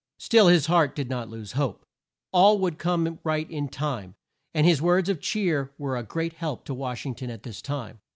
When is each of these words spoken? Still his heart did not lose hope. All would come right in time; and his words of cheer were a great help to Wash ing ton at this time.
Still 0.17 0.47
his 0.47 0.65
heart 0.65 0.95
did 0.95 1.11
not 1.11 1.29
lose 1.29 1.51
hope. 1.51 1.85
All 2.31 2.57
would 2.57 2.79
come 2.79 3.19
right 3.23 3.47
in 3.51 3.67
time; 3.69 4.15
and 4.51 4.65
his 4.65 4.81
words 4.81 5.09
of 5.09 5.21
cheer 5.21 5.73
were 5.77 5.95
a 5.95 6.01
great 6.01 6.33
help 6.33 6.65
to 6.65 6.73
Wash 6.73 7.05
ing 7.05 7.13
ton 7.13 7.29
at 7.29 7.43
this 7.43 7.61
time. 7.61 7.99